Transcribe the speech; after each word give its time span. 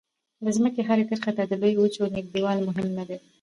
د 0.43 0.45
ځمکې 0.57 0.81
هرې 0.87 1.03
کرښې 1.09 1.31
ته 1.37 1.43
د 1.47 1.53
لویو 1.61 1.81
وچو 1.83 2.13
نږدېوالی 2.15 2.61
مهم 2.69 2.87
نه 2.97 3.03
دی. 3.09 3.17